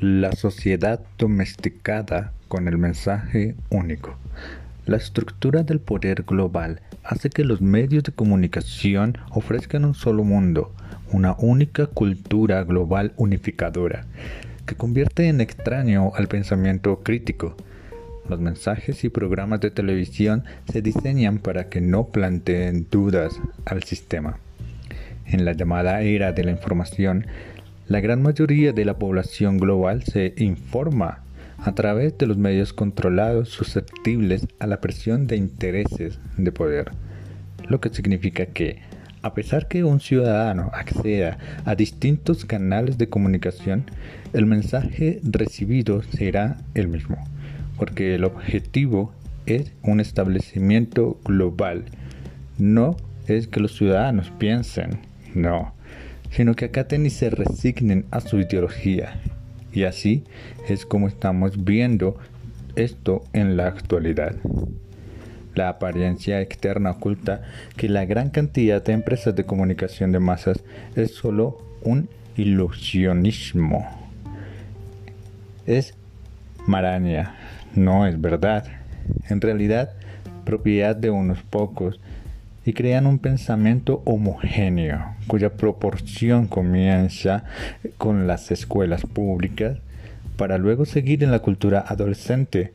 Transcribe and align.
La 0.00 0.32
sociedad 0.32 1.00
domesticada 1.16 2.34
con 2.48 2.68
el 2.68 2.76
mensaje 2.76 3.54
único. 3.70 4.18
La 4.84 4.98
estructura 4.98 5.62
del 5.62 5.80
poder 5.80 6.24
global 6.24 6.82
hace 7.02 7.30
que 7.30 7.44
los 7.44 7.62
medios 7.62 8.04
de 8.04 8.12
comunicación 8.12 9.16
ofrezcan 9.30 9.86
un 9.86 9.94
solo 9.94 10.22
mundo, 10.22 10.70
una 11.12 11.34
única 11.38 11.86
cultura 11.86 12.62
global 12.64 13.14
unificadora, 13.16 14.04
que 14.66 14.74
convierte 14.74 15.28
en 15.28 15.40
extraño 15.40 16.12
al 16.14 16.28
pensamiento 16.28 17.00
crítico. 17.02 17.56
Los 18.28 18.38
mensajes 18.38 19.02
y 19.02 19.08
programas 19.08 19.60
de 19.60 19.70
televisión 19.70 20.44
se 20.70 20.82
diseñan 20.82 21.38
para 21.38 21.70
que 21.70 21.80
no 21.80 22.08
planteen 22.08 22.86
dudas 22.90 23.40
al 23.64 23.82
sistema. 23.84 24.40
En 25.24 25.46
la 25.46 25.54
llamada 25.54 26.02
era 26.02 26.32
de 26.32 26.44
la 26.44 26.50
información, 26.50 27.26
la 27.88 28.00
gran 28.00 28.20
mayoría 28.20 28.72
de 28.72 28.84
la 28.84 28.98
población 28.98 29.58
global 29.58 30.02
se 30.02 30.34
informa 30.38 31.22
a 31.58 31.72
través 31.74 32.18
de 32.18 32.26
los 32.26 32.36
medios 32.36 32.72
controlados 32.72 33.48
susceptibles 33.48 34.48
a 34.58 34.66
la 34.66 34.80
presión 34.80 35.26
de 35.28 35.36
intereses 35.36 36.18
de 36.36 36.50
poder, 36.50 36.90
lo 37.68 37.80
que 37.80 37.90
significa 37.90 38.46
que, 38.46 38.80
a 39.22 39.34
pesar 39.34 39.68
que 39.68 39.84
un 39.84 40.00
ciudadano 40.00 40.70
acceda 40.74 41.38
a 41.64 41.76
distintos 41.76 42.44
canales 42.44 42.98
de 42.98 43.08
comunicación, 43.08 43.84
el 44.32 44.46
mensaje 44.46 45.20
recibido 45.22 46.02
será 46.02 46.58
el 46.74 46.88
mismo, 46.88 47.16
porque 47.78 48.16
el 48.16 48.24
objetivo 48.24 49.12
es 49.46 49.72
un 49.82 50.00
establecimiento 50.00 51.20
global, 51.24 51.84
no 52.58 52.96
es 53.28 53.46
que 53.46 53.60
los 53.60 53.76
ciudadanos 53.76 54.32
piensen, 54.38 54.98
no, 55.34 55.75
sino 56.30 56.54
que 56.54 56.66
acaten 56.66 57.06
y 57.06 57.10
se 57.10 57.30
resignen 57.30 58.06
a 58.10 58.20
su 58.20 58.38
ideología. 58.38 59.20
Y 59.72 59.84
así 59.84 60.24
es 60.68 60.86
como 60.86 61.08
estamos 61.08 61.64
viendo 61.64 62.16
esto 62.76 63.24
en 63.32 63.56
la 63.56 63.66
actualidad. 63.66 64.36
La 65.54 65.70
apariencia 65.70 66.40
externa 66.40 66.90
oculta 66.90 67.42
que 67.76 67.88
la 67.88 68.04
gran 68.04 68.30
cantidad 68.30 68.82
de 68.82 68.92
empresas 68.92 69.34
de 69.34 69.44
comunicación 69.44 70.12
de 70.12 70.20
masas 70.20 70.62
es 70.94 71.12
solo 71.12 71.58
un 71.82 72.08
ilusionismo. 72.36 73.86
Es 75.66 75.94
maraña, 76.66 77.34
no 77.74 78.06
es 78.06 78.20
verdad. 78.20 78.64
En 79.28 79.40
realidad, 79.40 79.94
propiedad 80.44 80.94
de 80.94 81.10
unos 81.10 81.42
pocos 81.42 82.00
y 82.66 82.72
crean 82.72 83.06
un 83.06 83.20
pensamiento 83.20 84.02
homogéneo, 84.04 85.14
cuya 85.28 85.52
proporción 85.52 86.48
comienza 86.48 87.44
con 87.96 88.26
las 88.26 88.50
escuelas 88.50 89.02
públicas 89.02 89.78
para 90.36 90.58
luego 90.58 90.84
seguir 90.84 91.22
en 91.22 91.30
la 91.30 91.38
cultura 91.38 91.84
adolescente, 91.86 92.72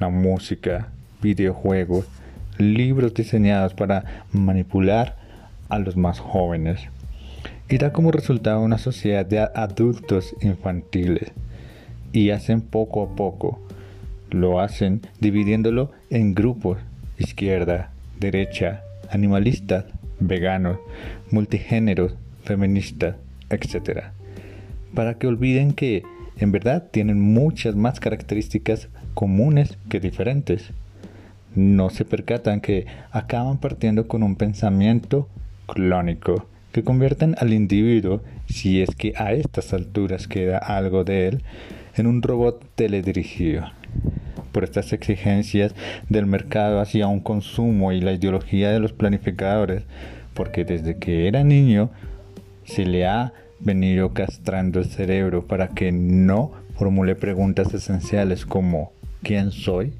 la 0.00 0.08
música, 0.08 0.88
videojuegos, 1.22 2.06
libros 2.56 3.12
diseñados 3.12 3.74
para 3.74 4.24
manipular 4.32 5.16
a 5.68 5.78
los 5.78 5.94
más 5.94 6.20
jóvenes. 6.20 6.80
Y 7.68 7.76
da 7.76 7.92
como 7.92 8.12
resultado 8.12 8.60
una 8.62 8.78
sociedad 8.78 9.26
de 9.26 9.40
adultos 9.40 10.34
infantiles. 10.40 11.32
Y 12.12 12.30
hacen 12.30 12.62
poco 12.62 13.02
a 13.02 13.14
poco. 13.14 13.60
Lo 14.30 14.60
hacen 14.60 15.02
dividiéndolo 15.20 15.90
en 16.10 16.34
grupos, 16.34 16.78
izquierda, 17.18 17.90
derecha, 18.18 18.82
animalistas, 19.10 19.86
veganos, 20.20 20.78
multigéneros, 21.30 22.14
feministas, 22.44 23.16
etc. 23.50 24.04
Para 24.94 25.14
que 25.14 25.26
olviden 25.26 25.72
que 25.72 26.02
en 26.38 26.52
verdad 26.52 26.88
tienen 26.90 27.20
muchas 27.20 27.76
más 27.76 28.00
características 28.00 28.88
comunes 29.14 29.78
que 29.88 30.00
diferentes. 30.00 30.70
No 31.54 31.90
se 31.90 32.04
percatan 32.04 32.60
que 32.60 32.86
acaban 33.12 33.58
partiendo 33.58 34.08
con 34.08 34.22
un 34.22 34.34
pensamiento 34.34 35.28
clónico 35.66 36.46
que 36.72 36.82
convierten 36.82 37.36
al 37.38 37.52
individuo, 37.52 38.20
si 38.46 38.82
es 38.82 38.96
que 38.96 39.14
a 39.16 39.32
estas 39.32 39.72
alturas 39.72 40.26
queda 40.26 40.58
algo 40.58 41.04
de 41.04 41.28
él, 41.28 41.42
en 41.94 42.08
un 42.08 42.20
robot 42.20 42.64
teledirigido 42.74 43.64
por 44.54 44.62
estas 44.64 44.92
exigencias 44.92 45.74
del 46.08 46.26
mercado 46.26 46.80
hacia 46.80 47.08
un 47.08 47.18
consumo 47.18 47.92
y 47.92 48.00
la 48.00 48.12
ideología 48.12 48.70
de 48.70 48.78
los 48.78 48.92
planificadores, 48.92 49.82
porque 50.32 50.64
desde 50.64 50.96
que 50.96 51.26
era 51.26 51.42
niño 51.42 51.90
se 52.64 52.86
le 52.86 53.04
ha 53.04 53.34
venido 53.58 54.14
castrando 54.14 54.78
el 54.78 54.86
cerebro 54.86 55.46
para 55.46 55.68
que 55.68 55.90
no 55.90 56.52
formule 56.76 57.16
preguntas 57.16 57.74
esenciales 57.74 58.46
como 58.46 58.92
¿quién 59.22 59.50
soy? 59.50 59.92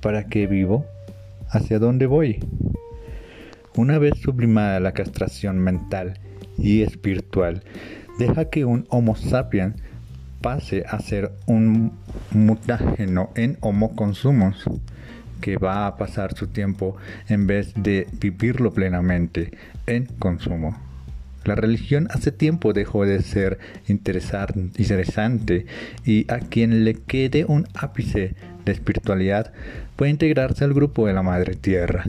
¿Para 0.00 0.24
qué 0.24 0.46
vivo? 0.46 0.86
¿Hacia 1.50 1.78
dónde 1.78 2.06
voy? 2.06 2.40
Una 3.76 3.98
vez 3.98 4.14
sublimada 4.20 4.80
la 4.80 4.92
castración 4.92 5.58
mental 5.58 6.18
y 6.56 6.82
espiritual, 6.82 7.62
deja 8.18 8.46
que 8.46 8.64
un 8.64 8.86
Homo 8.88 9.16
sapiens 9.16 9.74
pase 10.42 10.84
a 10.88 10.98
ser 10.98 11.32
un 11.46 11.92
mutágeno 12.32 13.30
en 13.34 13.56
homoconsumos 13.60 14.64
que 15.40 15.56
va 15.56 15.86
a 15.86 15.96
pasar 15.96 16.34
su 16.34 16.48
tiempo 16.48 16.96
en 17.28 17.46
vez 17.46 17.72
de 17.74 18.06
vivirlo 18.20 18.72
plenamente 18.72 19.52
en 19.86 20.06
consumo. 20.18 20.78
La 21.44 21.56
religión 21.56 22.06
hace 22.10 22.30
tiempo 22.30 22.72
dejó 22.72 23.04
de 23.04 23.20
ser 23.20 23.58
interesante 23.88 25.66
y 26.04 26.30
a 26.32 26.38
quien 26.38 26.84
le 26.84 26.94
quede 26.94 27.44
un 27.44 27.66
ápice 27.74 28.34
de 28.64 28.72
espiritualidad 28.72 29.52
puede 29.96 30.12
integrarse 30.12 30.64
al 30.64 30.72
grupo 30.72 31.08
de 31.08 31.14
la 31.14 31.22
Madre 31.22 31.56
Tierra. 31.56 32.04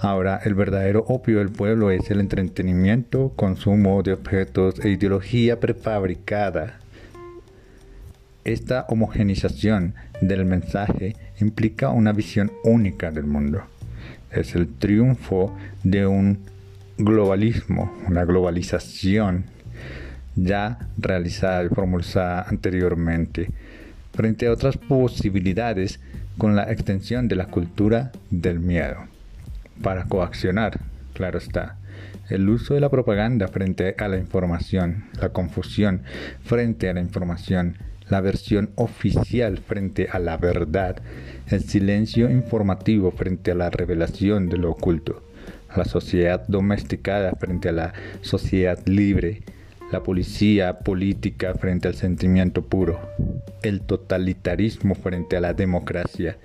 Ahora 0.00 0.40
el 0.44 0.54
verdadero 0.54 1.04
opio 1.08 1.38
del 1.38 1.50
pueblo 1.50 1.90
es 1.90 2.10
el 2.10 2.20
entretenimiento, 2.20 3.32
consumo 3.36 4.02
de 4.02 4.12
objetos 4.12 4.78
e 4.82 4.90
ideología 4.90 5.60
prefabricada. 5.60 6.78
Esta 8.48 8.86
homogenización 8.88 9.94
del 10.22 10.46
mensaje 10.46 11.14
implica 11.38 11.90
una 11.90 12.14
visión 12.14 12.50
única 12.64 13.10
del 13.10 13.24
mundo. 13.24 13.60
Es 14.30 14.54
el 14.54 14.66
triunfo 14.68 15.54
de 15.84 16.06
un 16.06 16.38
globalismo, 16.96 17.94
una 18.06 18.24
globalización 18.24 19.44
ya 20.34 20.78
realizada 20.96 21.62
y 21.64 21.68
formulada 21.68 22.46
anteriormente, 22.48 23.50
frente 24.14 24.46
a 24.46 24.52
otras 24.52 24.78
posibilidades 24.78 26.00
con 26.38 26.56
la 26.56 26.72
extensión 26.72 27.28
de 27.28 27.36
la 27.36 27.48
cultura 27.48 28.12
del 28.30 28.60
miedo. 28.60 28.96
Para 29.82 30.04
coaccionar, 30.04 30.80
claro 31.12 31.36
está, 31.36 31.76
el 32.30 32.48
uso 32.48 32.72
de 32.72 32.80
la 32.80 32.88
propaganda 32.88 33.46
frente 33.48 33.94
a 33.98 34.08
la 34.08 34.16
información, 34.16 35.04
la 35.20 35.28
confusión 35.28 36.00
frente 36.44 36.88
a 36.88 36.94
la 36.94 37.00
información, 37.00 37.76
la 38.10 38.20
versión 38.20 38.70
oficial 38.74 39.58
frente 39.58 40.08
a 40.10 40.18
la 40.18 40.36
verdad, 40.36 40.96
el 41.48 41.62
silencio 41.62 42.30
informativo 42.30 43.10
frente 43.10 43.50
a 43.50 43.54
la 43.54 43.70
revelación 43.70 44.48
de 44.48 44.58
lo 44.58 44.70
oculto, 44.70 45.22
la 45.76 45.84
sociedad 45.84 46.46
domesticada 46.48 47.32
frente 47.32 47.68
a 47.68 47.72
la 47.72 47.92
sociedad 48.22 48.78
libre, 48.86 49.42
la 49.92 50.02
policía 50.02 50.80
política 50.80 51.54
frente 51.54 51.88
al 51.88 51.94
sentimiento 51.94 52.62
puro, 52.62 53.00
el 53.62 53.80
totalitarismo 53.80 54.94
frente 54.94 55.36
a 55.36 55.40
la 55.40 55.54
democracia, 55.54 56.38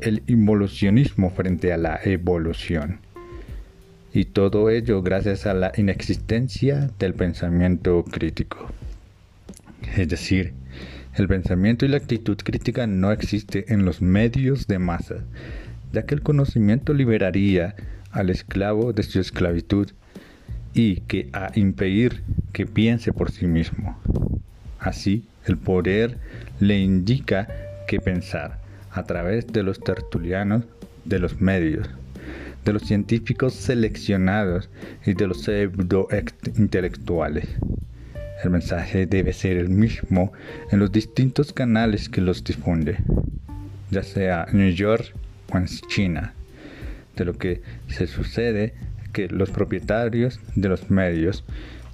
el 0.00 0.22
involucionismo 0.26 1.30
frente 1.30 1.72
a 1.72 1.76
la 1.76 2.00
evolución. 2.04 3.00
Y 4.12 4.24
todo 4.24 4.70
ello 4.70 5.02
gracias 5.02 5.46
a 5.46 5.52
la 5.52 5.72
inexistencia 5.76 6.90
del 6.98 7.12
pensamiento 7.12 8.02
crítico. 8.04 8.70
Es 9.94 10.08
decir, 10.08 10.54
el 11.14 11.28
pensamiento 11.28 11.86
y 11.86 11.88
la 11.88 11.96
actitud 11.96 12.36
crítica 12.36 12.86
no 12.86 13.12
existe 13.12 13.72
en 13.72 13.84
los 13.84 14.02
medios 14.02 14.66
de 14.66 14.78
masa, 14.78 15.24
ya 15.92 16.04
que 16.04 16.14
el 16.14 16.22
conocimiento 16.22 16.92
liberaría 16.92 17.74
al 18.10 18.30
esclavo 18.30 18.92
de 18.92 19.02
su 19.02 19.20
esclavitud 19.20 19.90
y 20.74 21.00
que 21.02 21.30
a 21.32 21.52
impedir 21.54 22.22
que 22.52 22.66
piense 22.66 23.12
por 23.12 23.30
sí 23.30 23.46
mismo. 23.46 23.98
Así, 24.78 25.24
el 25.46 25.56
poder 25.56 26.18
le 26.60 26.78
indica 26.78 27.48
qué 27.88 28.00
pensar 28.00 28.58
a 28.90 29.04
través 29.04 29.46
de 29.46 29.62
los 29.62 29.80
tertulianos 29.80 30.64
de 31.04 31.18
los 31.18 31.40
medios, 31.40 31.88
de 32.64 32.72
los 32.72 32.82
científicos 32.82 33.54
seleccionados 33.54 34.68
y 35.04 35.14
de 35.14 35.26
los 35.26 35.42
pseudo 35.42 36.08
intelectuales. 36.56 37.48
El 38.46 38.52
mensaje 38.52 39.06
debe 39.06 39.32
ser 39.32 39.56
el 39.56 39.68
mismo 39.68 40.32
en 40.70 40.78
los 40.78 40.92
distintos 40.92 41.52
canales 41.52 42.08
que 42.08 42.20
los 42.20 42.44
difunde, 42.44 42.98
ya 43.90 44.04
sea 44.04 44.46
New 44.52 44.70
York 44.70 45.12
o 45.52 45.58
en 45.58 45.66
China. 45.66 46.32
De 47.16 47.24
lo 47.24 47.36
que 47.36 47.60
se 47.88 48.06
sucede 48.06 48.72
que 49.12 49.26
los 49.26 49.50
propietarios 49.50 50.38
de 50.54 50.68
los 50.68 50.92
medios, 50.92 51.44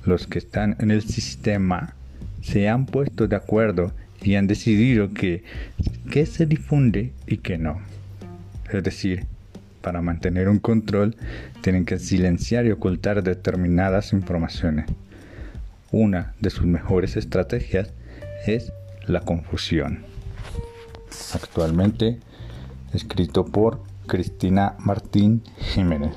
los 0.04 0.26
que 0.26 0.40
están 0.40 0.76
en 0.78 0.90
el 0.90 1.00
sistema, 1.00 1.94
se 2.42 2.68
han 2.68 2.84
puesto 2.84 3.28
de 3.28 3.36
acuerdo 3.36 3.94
y 4.20 4.34
han 4.34 4.46
decidido 4.46 5.14
que 5.14 5.44
qué 6.10 6.26
se 6.26 6.44
difunde 6.44 7.12
y 7.26 7.38
qué 7.38 7.56
no. 7.56 7.80
Es 8.70 8.84
decir, 8.84 9.24
para 9.80 10.02
mantener 10.02 10.50
un 10.50 10.58
control 10.58 11.16
tienen 11.62 11.86
que 11.86 11.98
silenciar 11.98 12.66
y 12.66 12.72
ocultar 12.72 13.22
determinadas 13.22 14.12
informaciones. 14.12 14.84
Una 15.92 16.34
de 16.40 16.48
sus 16.48 16.64
mejores 16.64 17.16
estrategias 17.18 17.92
es 18.46 18.72
la 19.06 19.20
confusión. 19.20 20.06
Actualmente 21.34 22.18
escrito 22.94 23.44
por 23.44 23.82
Cristina 24.06 24.74
Martín 24.78 25.42
Jiménez. 25.58 26.14